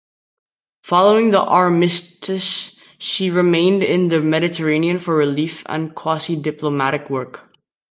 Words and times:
Following 0.81 1.29
the 1.29 1.43
Armistice 1.43 2.75
she 2.97 3.29
remained 3.29 3.83
in 3.83 4.07
the 4.07 4.19
Mediterranean 4.19 4.97
for 4.97 5.13
relief 5.15 5.61
and 5.67 5.93
quasi-diplomatic 5.93 7.07
work. 7.11 7.53